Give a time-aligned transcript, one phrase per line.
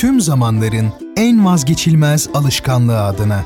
[0.00, 3.44] tüm zamanların en vazgeçilmez alışkanlığı adına.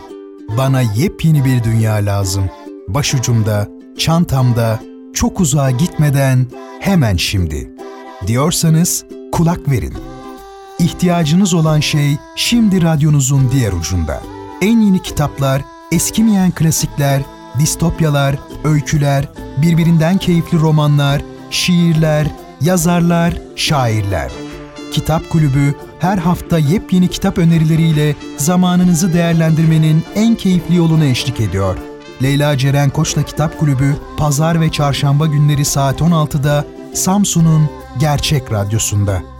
[0.58, 2.50] Bana yepyeni bir dünya lazım.
[2.88, 4.80] Başucumda, çantamda,
[5.14, 6.46] çok uzağa gitmeden
[6.80, 7.70] hemen şimdi.
[8.26, 9.94] Diyorsanız kulak verin.
[10.78, 14.22] İhtiyacınız olan şey şimdi radyonuzun diğer ucunda.
[14.62, 15.62] En yeni kitaplar,
[15.92, 17.22] eskimeyen klasikler,
[17.58, 19.28] distopyalar, öyküler,
[19.62, 22.26] birbirinden keyifli romanlar, şiirler,
[22.60, 24.32] yazarlar, şairler.
[24.92, 25.74] Kitap Kulübü
[26.04, 31.76] her hafta yepyeni kitap önerileriyle zamanınızı değerlendirmenin en keyifli yolunu eşlik ediyor.
[32.22, 39.33] Leyla Ceren Koç'la Kitap Kulübü pazar ve çarşamba günleri saat 16'da Samsun'un Gerçek Radyosu'nda.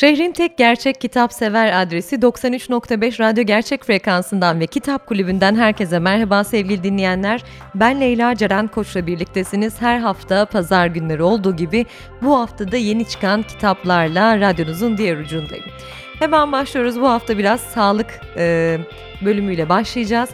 [0.00, 6.44] Şehrin tek gerçek kitap sever adresi 93.5 Radyo Gerçek frekansından ve Kitap Kulübü'nden herkese merhaba
[6.44, 7.42] sevgili dinleyenler.
[7.74, 9.80] Ben Leyla Ceren Koç'la birliktesiniz.
[9.80, 11.86] Her hafta pazar günleri olduğu gibi
[12.22, 15.64] bu hafta da yeni çıkan kitaplarla radyonuzun diğer ucundayım.
[16.18, 17.00] Hemen başlıyoruz.
[17.00, 18.78] Bu hafta biraz sağlık e,
[19.24, 20.30] bölümüyle başlayacağız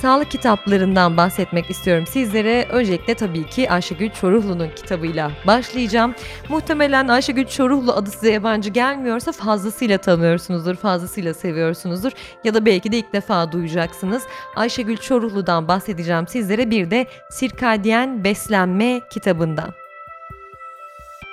[0.00, 2.66] sağlık kitaplarından bahsetmek istiyorum sizlere.
[2.70, 6.14] Öncelikle tabii ki Ayşegül Çoruhlu'nun kitabıyla başlayacağım.
[6.48, 12.12] Muhtemelen Ayşegül Çoruhlu adı size yabancı gelmiyorsa fazlasıyla tanıyorsunuzdur, fazlasıyla seviyorsunuzdur
[12.44, 14.22] ya da belki de ilk defa duyacaksınız.
[14.56, 19.74] Ayşegül Çoruhlu'dan bahsedeceğim sizlere bir de Sirkadiyen Beslenme kitabından.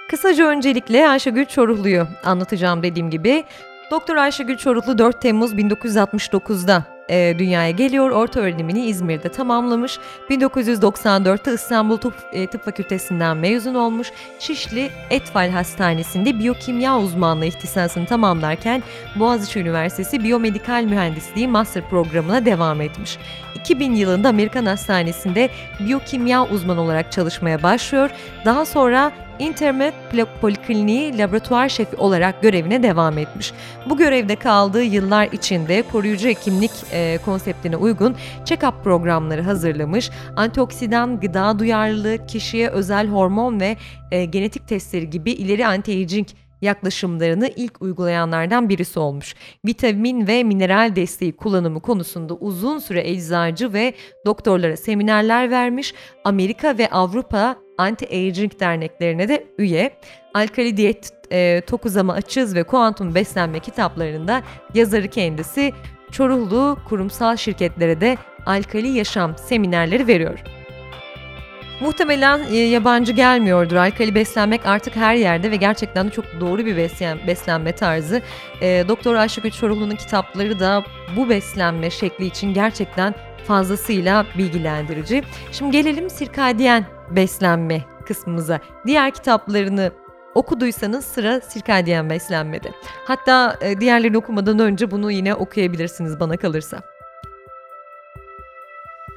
[0.09, 3.44] Kısaca öncelikle Ayşegül Çoruhlu'yu anlatacağım dediğim gibi.
[3.92, 8.09] Doktor Ayşegül Çoruhlu 4 Temmuz 1969'da e, dünyaya geliyor.
[8.09, 10.00] Orta öğrenimini İzmir'de tamamlamış.
[10.30, 14.11] 1994'te İstanbul Tıp, e, Tıp Fakültesinden mezun olmuş.
[14.39, 18.83] Şişli Etfal Hastanesi'nde biyokimya uzmanlığı ihtisasını tamamlarken
[19.16, 23.17] Boğaziçi Üniversitesi Biyomedikal Mühendisliği Master programına devam etmiş.
[23.55, 28.09] 2000 yılında Amerikan Hastanesi'nde biyokimya uzmanı olarak çalışmaya başlıyor.
[28.45, 29.94] Daha sonra Intermed
[30.41, 33.53] Polikliniği laboratuvar şefi olarak görevine devam etmiş.
[33.85, 38.16] Bu görevde kaldığı yıllar içinde koruyucu hekimlik e, konseptine uygun
[38.46, 40.09] check-up programları hazırlamış.
[40.35, 43.78] Antioksidan, gıda duyarlılığı, kişiye özel hormon ve
[44.12, 46.28] e, genetik testleri gibi ileri anti-aging
[46.62, 49.35] yaklaşımlarını ilk uygulayanlardan birisi olmuş.
[49.66, 53.94] Vitamin ve mineral desteği kullanımı konusunda uzun süre eczacı ve
[54.25, 55.94] doktorlara seminerler vermiş.
[56.24, 59.91] Amerika ve Avrupa Anti-Aging derneklerine de üye.
[60.34, 64.41] Alkali diyet, e, tok uzama açız ve kuantum beslenme kitaplarında
[64.74, 65.74] yazarı kendisi
[66.12, 70.40] Çoruhlu kurumsal şirketlere de alkali yaşam seminerleri veriyor.
[71.81, 73.75] Muhtemelen e, yabancı gelmiyordur.
[73.75, 78.22] Alkali beslenmek artık her yerde ve gerçekten de çok doğru bir beslen, beslenme tarzı.
[78.62, 80.84] E, Doktor Ayşegül Çoruhlu'nun kitapları da
[81.16, 83.13] bu beslenme şekli için gerçekten
[83.47, 85.23] fazlasıyla bilgilendirici.
[85.51, 88.59] Şimdi gelelim sirkadiyen beslenme kısmımıza.
[88.85, 89.91] Diğer kitaplarını
[90.38, 92.72] okuduysanız sıra sirkadiyen beslenmede.
[93.06, 96.97] Hatta e, diğerlerini okumadan önce bunu yine okuyabilirsiniz bana kalırsa.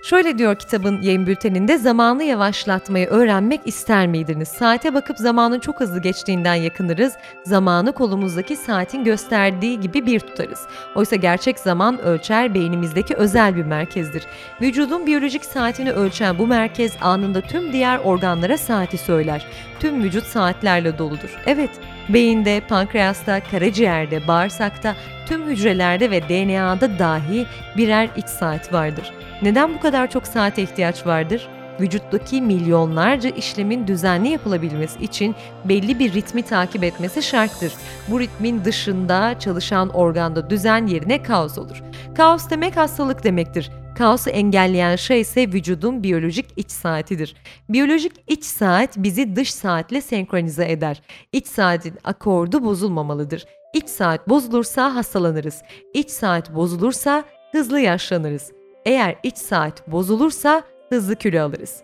[0.02, 4.48] Şöyle diyor kitabın yayın bülteninde zamanı yavaşlatmayı öğrenmek ister miydiniz?
[4.48, 7.12] Saate bakıp zamanın çok hızlı geçtiğinden yakınırız.
[7.44, 10.66] Zamanı kolumuzdaki saatin gösterdiği gibi bir tutarız.
[10.94, 14.26] Oysa gerçek zaman ölçer beynimizdeki özel bir merkezdir.
[14.60, 19.46] Vücudun biyolojik saatini ölçen bu merkez anında tüm diğer organlara saati söyler.
[19.80, 21.36] Tüm vücut saatlerle doludur.
[21.46, 21.70] Evet,
[22.15, 29.12] beyinde, pankreasta, karaciğerde, bağırsakta, tüm hücrelerde ve DNA'da dahi birer iç saat vardır.
[29.43, 31.48] Neden bu kadar çok saate ihtiyaç vardır?
[31.81, 37.72] Vücuttaki milyonlarca işlemin düzenli yapılabilmesi için belli bir ritmi takip etmesi şarttır.
[38.09, 41.82] Bu ritmin dışında çalışan organda düzen yerine kaos olur.
[42.16, 43.71] Kaos demek hastalık demektir.
[44.00, 47.34] Kaosu engelleyen şey ise vücudun biyolojik iç saatidir.
[47.68, 51.02] Biyolojik iç saat bizi dış saatle senkronize eder.
[51.32, 53.44] İç saatin akordu bozulmamalıdır.
[53.74, 55.62] İç saat bozulursa hastalanırız.
[55.94, 58.52] İç saat bozulursa hızlı yaşlanırız.
[58.84, 61.82] Eğer iç saat bozulursa hızlı kilo alırız.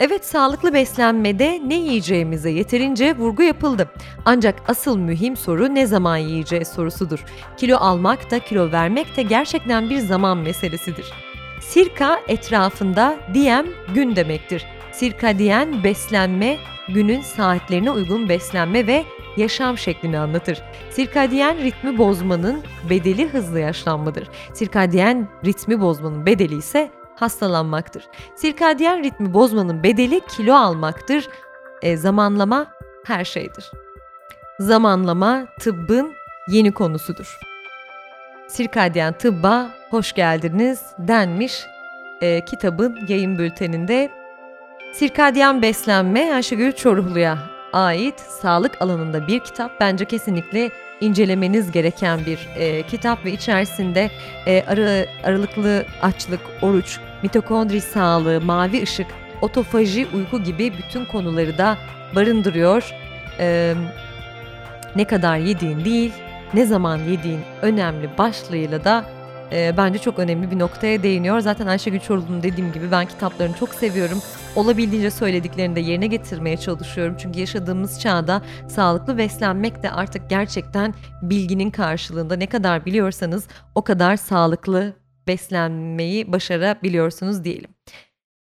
[0.00, 3.90] Evet sağlıklı beslenmede ne yiyeceğimize yeterince vurgu yapıldı.
[4.24, 7.24] Ancak asıl mühim soru ne zaman yiyeceğiz sorusudur.
[7.56, 11.12] Kilo almak da kilo vermek de gerçekten bir zaman meselesidir.
[11.60, 14.66] Sirka etrafında diyem gün demektir.
[14.92, 16.56] Sirka diyen beslenme,
[16.88, 19.04] günün saatlerine uygun beslenme ve
[19.36, 20.62] yaşam şeklini anlatır.
[20.90, 24.28] Sirkadiyen ritmi bozmanın bedeli hızlı yaşlanmadır.
[24.52, 28.04] Sirkadiyen ritmi bozmanın bedeli ise hastalanmaktır.
[28.36, 31.28] Sirkadiyen ritmi bozmanın bedeli kilo almaktır.
[31.82, 32.66] E, zamanlama
[33.04, 33.70] her şeydir.
[34.60, 36.12] Zamanlama tıbbın
[36.48, 37.38] yeni konusudur.
[38.48, 41.66] Sirkadiyen tıbba hoş geldiniz denmiş
[42.20, 44.10] e, kitabın yayın bülteninde
[44.92, 47.38] Sirkadyen Beslenme Ayşegül Çoruhlu'ya
[47.72, 49.80] ait sağlık alanında bir kitap.
[49.80, 50.70] Bence kesinlikle
[51.00, 54.10] incelemeniz gereken bir e, kitap ve içerisinde
[54.46, 59.06] e, arı, aralıklı açlık, oruç, mitokondri sağlığı, mavi ışık,
[59.42, 61.76] otofaji, uyku gibi bütün konuları da
[62.14, 62.94] barındırıyor.
[63.38, 63.74] E,
[64.96, 66.12] ne kadar yediğin değil,
[66.54, 69.04] ne zaman yediğin önemli başlığıyla da
[69.52, 71.40] e, bence çok önemli bir noktaya değiniyor.
[71.40, 74.18] Zaten Ayşegül Çorlu'nun dediğim gibi ben kitaplarını çok seviyorum.
[74.56, 77.16] Olabildiğince söylediklerini de yerine getirmeye çalışıyorum.
[77.18, 84.16] Çünkü yaşadığımız çağda sağlıklı beslenmek de artık gerçekten bilginin karşılığında ne kadar biliyorsanız o kadar
[84.16, 84.94] sağlıklı
[85.28, 87.70] beslenmeyi başarabiliyorsunuz diyelim.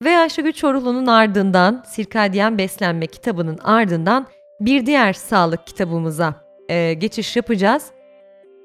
[0.05, 4.27] Ve Ayşegül Çorlu'nun ardından Sirkadiyen Beslenme kitabının ardından
[4.61, 6.35] bir diğer sağlık kitabımıza
[6.69, 7.91] e, geçiş yapacağız.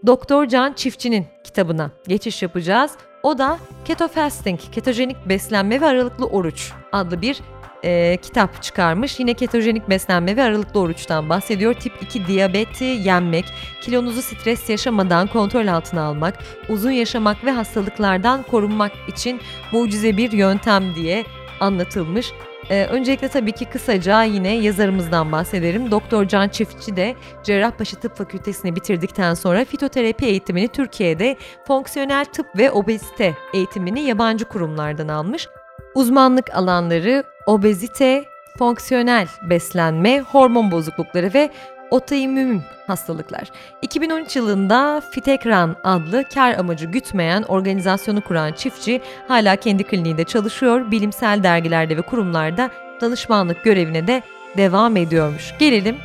[0.08, 2.92] Doktor Can Çiftçi'nin kitabına geçiş yapacağız.
[3.24, 7.42] O da Keto Fasting, ketojenik beslenme ve aralıklı oruç adlı bir
[7.86, 9.20] e, kitap çıkarmış.
[9.20, 11.74] Yine ketojenik beslenme ve aralıklı oruçtan bahsediyor.
[11.74, 13.46] Tip 2 diyabeti yenmek,
[13.82, 16.38] kilonuzu stres yaşamadan kontrol altına almak,
[16.70, 19.42] uzun yaşamak ve hastalıklardan korunmak için
[19.72, 21.26] mucize bir yöntem diye
[21.60, 22.32] anlatılmış.
[22.70, 25.92] Ee, öncelikle tabii ki kısaca yine yazarımızdan bahsederim.
[25.92, 32.72] Doktor Can Çiftçi de Cerrahpaşa Tıp Fakültesini bitirdikten sonra fitoterapi eğitimini Türkiye'de fonksiyonel tıp ve
[32.72, 35.48] obezite eğitimini yabancı kurumlardan almış.
[35.96, 38.26] Uzmanlık alanları obezite,
[38.58, 41.50] fonksiyonel beslenme, hormon bozuklukları ve
[41.92, 43.52] otoimmün hastalıklar.
[43.82, 51.44] 2013 yılında Fitekran adlı kar amacı gütmeyen organizasyonu kuran çiftçi hala kendi kliniğinde çalışıyor, bilimsel
[51.44, 52.70] dergilerde ve kurumlarda
[53.02, 54.22] danışmanlık görevine de
[54.58, 55.54] devam ediyormuş.
[55.60, 55.98] Gelelim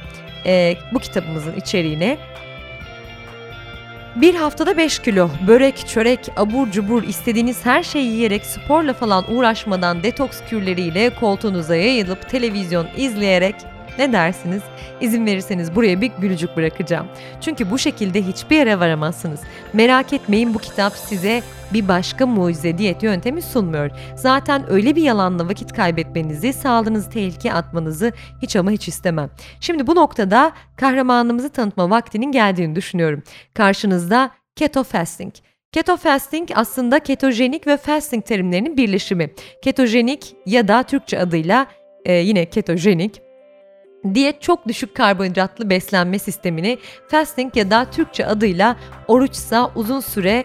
[0.47, 2.19] e, bu kitabımızın içeriğine.
[4.17, 10.03] Bir haftada 5 kilo börek, çörek, abur cubur istediğiniz her şeyi yiyerek sporla falan uğraşmadan
[10.03, 13.55] detoks kürleriyle koltuğunuza yayılıp televizyon izleyerek
[13.99, 14.63] ne dersiniz?
[15.01, 17.07] İzin verirseniz buraya bir gülücük bırakacağım.
[17.41, 19.41] Çünkü bu şekilde hiçbir yere varamazsınız.
[19.73, 21.43] Merak etmeyin bu kitap size
[21.73, 23.91] bir başka mucize diyet yöntemi sunmuyor.
[24.17, 29.31] Zaten öyle bir yalanla vakit kaybetmenizi, sağlığınızı tehlikeye atmanızı hiç ama hiç istemem.
[29.61, 33.23] Şimdi bu noktada kahramanımızı tanıtma vaktinin geldiğini düşünüyorum.
[33.55, 35.35] Karşınızda Keto Fasting.
[35.73, 39.31] Keto fasting aslında ketojenik ve fasting terimlerinin birleşimi.
[39.63, 41.67] Ketojenik ya da Türkçe adıyla
[42.05, 43.23] e, yine ketojenik
[44.15, 48.77] Diyet çok düşük karbonhidratlı beslenme sistemini fasting ya da Türkçe adıyla
[49.09, 50.45] oruçsa uzun süre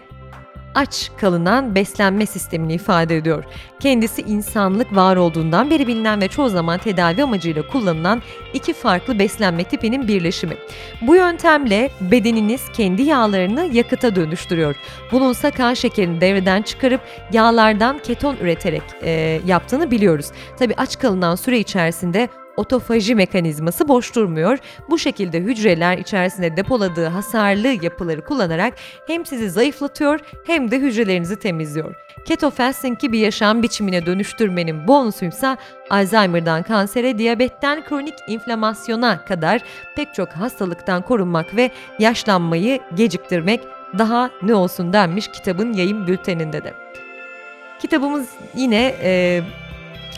[0.74, 3.44] aç kalınan beslenme sistemini ifade ediyor.
[3.80, 8.22] Kendisi insanlık var olduğundan beri bilinen ve çoğu zaman tedavi amacıyla kullanılan
[8.54, 10.56] iki farklı beslenme tipinin birleşimi.
[11.02, 14.76] Bu yöntemle bedeniniz kendi yağlarını yakıta dönüştürüyor.
[15.12, 17.00] Bununsa kan şekerini devreden çıkarıp
[17.32, 20.26] yağlardan keton üreterek e, yaptığını biliyoruz.
[20.58, 24.58] Tabi aç kalınan süre içerisinde otofaji mekanizması boş durmuyor.
[24.90, 28.74] Bu şekilde hücreler içerisinde depoladığı hasarlı yapıları kullanarak
[29.06, 31.94] hem sizi zayıflatıyor hem de hücrelerinizi temizliyor.
[32.24, 35.56] Keto fasting gibi yaşam biçimine dönüştürmenin bonusuysa
[35.90, 39.62] Alzheimer'dan kansere, diyabetten kronik inflamasyona kadar
[39.96, 43.60] pek çok hastalıktan korunmak ve yaşlanmayı geciktirmek
[43.98, 46.74] daha ne olsun denmiş kitabın yayın bülteninde de.
[47.80, 49.42] Kitabımız yine e,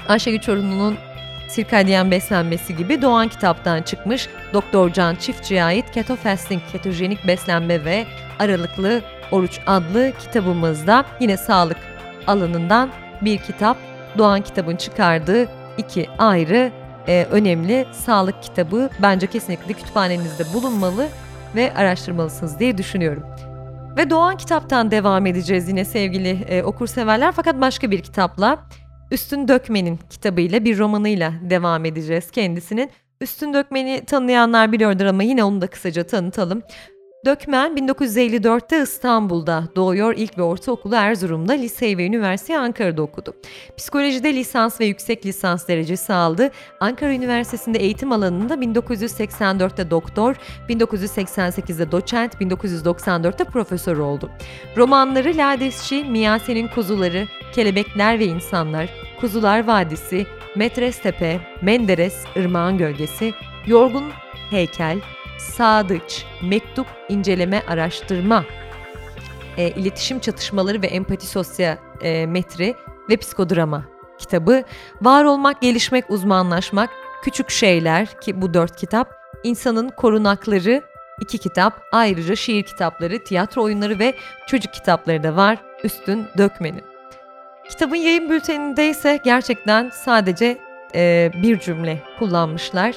[0.09, 0.97] Ayşegül Çorumlu'nun
[1.49, 8.07] Sirkadiyen beslenmesi gibi Doğan kitaptan çıkmış Doktor Can Çiftçi'ye ait Keto Fasting, ketojenik beslenme ve
[8.39, 9.03] aralıklı
[9.33, 11.77] oruç adlı kitabımızda yine sağlık
[12.27, 12.91] alanından
[13.23, 13.77] bir kitap.
[14.19, 16.73] Doğan kitabın çıkardığı iki ayrı
[17.09, 21.09] e, önemli sağlık kitabı bence kesinlikle kütüphanenizde bulunmalı
[21.57, 23.23] ve araştırmalısınız diye düşünüyorum.
[23.97, 28.59] Ve Doğan kitaptan devam edeceğiz yine sevgili e, okurseverler fakat başka bir kitapla.
[29.11, 32.91] Üstün Dökmen'in kitabıyla bir romanıyla devam edeceğiz kendisinin.
[33.21, 36.63] Üstün Dökmen'i tanıyanlar biliyordur ama yine onu da kısaca tanıtalım.
[37.27, 40.15] Dökmen 1954'te İstanbul'da doğuyor.
[40.17, 43.35] İlk ve ortaokulu Erzurum'da, liseyi ve üniversiteyi Ankara'da okudu.
[43.77, 46.51] Psikolojide lisans ve yüksek lisans derecesi aldı.
[46.81, 50.37] Ankara Üniversitesi'nde eğitim alanında 1984'te doktor,
[50.69, 54.31] 1988'de doçent, 1994'te profesör oldu.
[54.77, 58.89] Romanları Ladesçi, Miyase'nin Kuzuları, Kelebekler ve İnsanlar,
[59.21, 60.27] Kuzular Vadisi,
[60.57, 63.35] Metres Tepe, Menderes, Irmağın Gölgesi,
[63.67, 64.13] Yorgun
[64.51, 65.01] Heykel,
[65.39, 68.45] Sadıç, Mektup, inceleme, araştırma,
[69.57, 72.75] e, iletişim çatışmaları ve empati sosyometri
[73.11, 73.85] ve psikodrama
[74.19, 74.63] kitabı.
[75.03, 76.91] Var olmak, gelişmek, uzmanlaşmak,
[77.23, 79.15] küçük şeyler ki bu dört kitap,
[79.45, 80.83] insanın korunakları
[81.21, 84.15] iki kitap, ayrıca şiir kitapları, tiyatro oyunları ve
[84.47, 86.98] çocuk kitapları da var üstün dökmenin.
[87.69, 90.59] Kitabın yayın bülteninde ise gerçekten sadece
[90.95, 92.95] e, bir cümle kullanmışlar.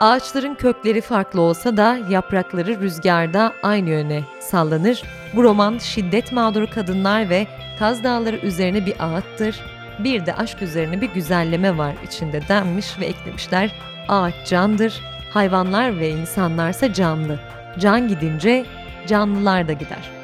[0.00, 5.02] Ağaçların kökleri farklı olsa da yaprakları rüzgarda aynı yöne sallanır.
[5.34, 7.46] Bu roman şiddet mağduru kadınlar ve
[7.78, 9.60] Kaz Dağları üzerine bir ağıttır.
[9.98, 13.72] Bir de aşk üzerine bir güzelleme var içinde denmiş ve eklemişler.
[14.08, 15.00] Ağaç candır,
[15.32, 17.38] hayvanlar ve insanlarsa canlı.
[17.78, 18.64] Can gidince
[19.06, 20.19] canlılar da gider.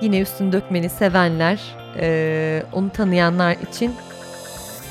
[0.00, 3.94] Yine üstün dökmeni sevenler, e, onu tanıyanlar için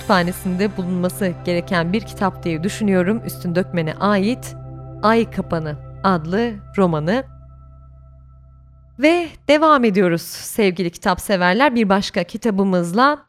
[0.09, 3.21] kütüphanesinde bulunması gereken bir kitap diye düşünüyorum.
[3.25, 4.55] Üstün Dökmen'e ait
[5.03, 7.23] Ay Kapanı adlı romanı.
[8.99, 11.75] Ve devam ediyoruz sevgili kitap severler.
[11.75, 13.25] Bir başka kitabımızla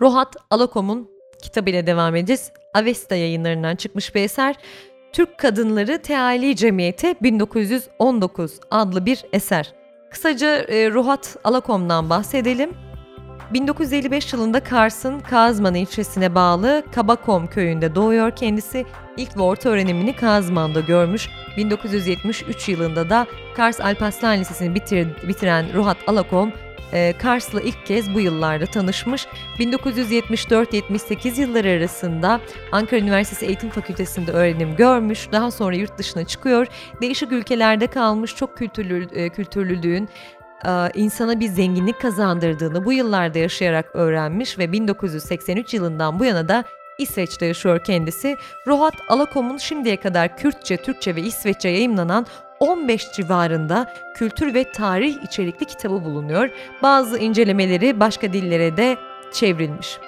[0.00, 1.08] Rohat Alakom'un
[1.42, 2.50] kitabıyla devam edeceğiz.
[2.74, 4.56] Avesta yayınlarından çıkmış bir eser.
[5.12, 9.72] Türk Kadınları Teali Cemiyeti 1919 adlı bir eser.
[10.10, 12.70] Kısaca e, Rohat Alakom'dan bahsedelim.
[13.52, 18.86] 1955 yılında Kars'ın Kazman ilçesine bağlı Kabakom köyünde doğuyor kendisi.
[19.16, 21.28] İlk ve orta öğrenimini Kazman'da görmüş.
[21.56, 26.52] 1973 yılında da Kars Alparslan Lisesi'ni bitir, bitiren Ruhat Alakom,
[26.92, 29.26] e, Kars'la ilk kez bu yıllarda tanışmış.
[29.58, 32.40] 1974-78 yılları arasında
[32.72, 35.28] Ankara Üniversitesi Eğitim Fakültesi'nde öğrenim görmüş.
[35.32, 36.66] Daha sonra yurt dışına çıkıyor.
[37.02, 40.08] Değişik ülkelerde kalmış, çok kültürlü, e, kültürlülüğün,
[40.66, 46.64] e, insana bir zenginlik kazandırdığını bu yıllarda yaşayarak öğrenmiş ve 1983 yılından bu yana da
[46.98, 48.36] İsveç'te yaşıyor kendisi.
[48.66, 52.26] Rohat Alakom'un şimdiye kadar Kürtçe, Türkçe ve İsveççe yayımlanan
[52.60, 56.50] 15 civarında kültür ve tarih içerikli kitabı bulunuyor.
[56.82, 58.96] Bazı incelemeleri başka dillere de
[59.32, 59.98] çevrilmiş.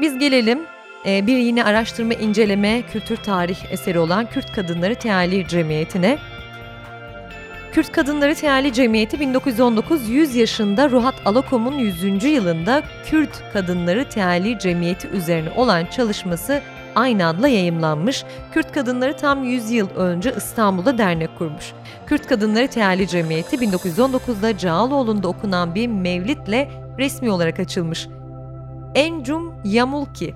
[0.00, 0.60] Biz gelelim
[1.06, 6.18] e, bir yine araştırma inceleme kültür tarih eseri olan Kürt Kadınları Teali Cemiyeti'ne.
[7.72, 12.24] Kürt Kadınları Teali Cemiyeti 1919 100 yaşında Ruhat Alakom'un 100.
[12.24, 16.62] yılında Kürt Kadınları Teali Cemiyeti üzerine olan çalışması
[16.94, 18.24] aynı adla yayımlanmış.
[18.52, 21.72] Kürt Kadınları tam 100 yıl önce İstanbul'da dernek kurmuş.
[22.06, 28.08] Kürt Kadınları Teali Cemiyeti 1919'da Cağaloğlu'nda okunan bir mevlitle resmi olarak açılmış.
[28.94, 30.34] Encum Yamulki,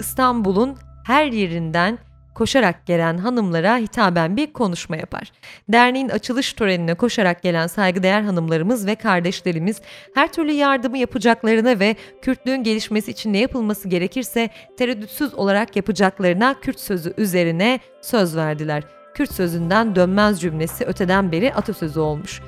[0.00, 1.98] İstanbul'un her yerinden
[2.34, 5.32] koşarak gelen hanımlara hitaben bir konuşma yapar.
[5.68, 9.80] Derneğin açılış törenine koşarak gelen saygıdeğer hanımlarımız ve kardeşlerimiz
[10.14, 16.80] her türlü yardımı yapacaklarına ve Kürtlüğün gelişmesi için ne yapılması gerekirse tereddütsüz olarak yapacaklarına Kürt
[16.80, 18.82] sözü üzerine söz verdiler.
[19.14, 22.40] Kürt sözünden dönmez cümlesi öteden beri atasözü olmuş.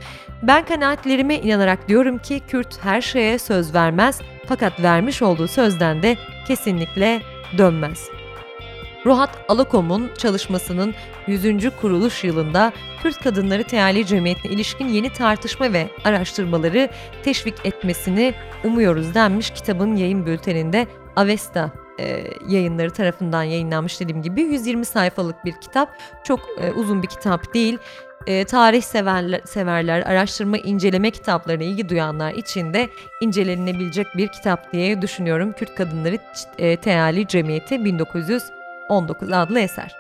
[0.42, 6.16] Ben kanaatlerime inanarak diyorum ki Kürt her şeye söz vermez fakat vermiş olduğu sözden de
[6.46, 7.22] kesinlikle
[7.58, 8.15] dönmez.
[9.06, 10.94] Ruhat Alakom'un çalışmasının
[11.26, 11.70] 100.
[11.80, 12.72] kuruluş yılında
[13.02, 16.88] Kürt Kadınları Teali Cemiyeti'ne ilişkin yeni tartışma ve araştırmaları
[17.22, 18.34] teşvik etmesini
[18.64, 20.86] umuyoruz denmiş kitabın yayın bülteninde
[21.16, 25.88] Avesta e, yayınları tarafından yayınlanmış dediğim gibi 120 sayfalık bir kitap.
[26.25, 27.78] Çok e, uzun bir kitap değil.
[28.26, 32.88] E, tarih severler, severler, araştırma, inceleme kitaplarına ilgi duyanlar için de
[33.20, 35.52] incelenebilecek bir kitap diye düşünüyorum.
[35.52, 36.18] Kürt Kadınları
[36.58, 38.55] e, Teali Cemiyeti 1900
[38.88, 39.96] 19 adlı eser.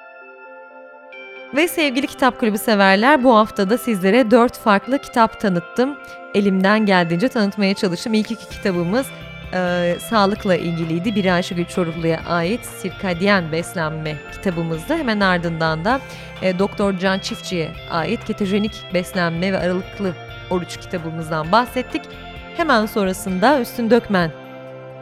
[1.56, 5.96] Ve sevgili kitap kulübü severler bu hafta da sizlere 4 farklı kitap tanıttım.
[6.34, 8.14] Elimden geldiğince tanıtmaya çalıştım.
[8.14, 9.06] İlk iki kitabımız
[9.54, 11.14] e, sağlıkla ilgiliydi.
[11.14, 14.96] Biri Ayşegül Çoruklu'ya ait Sirkadyen Beslenme kitabımızda.
[14.96, 16.00] Hemen ardından da
[16.42, 20.14] e, Doktor Can Çiftçi'ye ait Ketojenik Beslenme ve Aralıklı
[20.50, 22.02] Oruç kitabımızdan bahsettik.
[22.56, 24.30] Hemen sonrasında Üstün Dökmen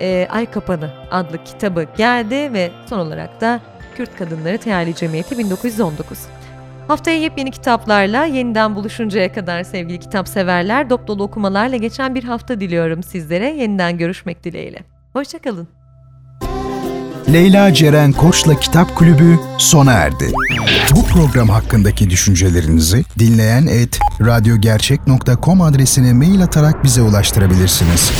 [0.00, 3.60] e, Ay Kapanı adlı kitabı geldi ve son olarak da
[3.96, 6.18] Kürt Kadınları Teali Cemiyeti 1919.
[6.88, 12.60] Haftaya yepyeni kitaplarla yeniden buluşuncaya kadar sevgili kitap severler, dop dolu okumalarla geçen bir hafta
[12.60, 13.50] diliyorum sizlere.
[13.50, 14.78] Yeniden görüşmek dileğiyle.
[15.12, 15.68] Hoşçakalın.
[17.32, 20.30] Leyla Ceren Koç'la Kitap Kulübü sona erdi.
[20.96, 28.12] Bu program hakkındaki düşüncelerinizi dinleyen et radyogercek.com adresine mail atarak bize ulaştırabilirsiniz.